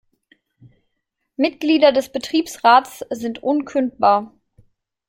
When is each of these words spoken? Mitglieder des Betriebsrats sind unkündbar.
Mitglieder 1.35 1.91
des 1.91 2.11
Betriebsrats 2.11 3.05
sind 3.11 3.43
unkündbar. 3.43 4.33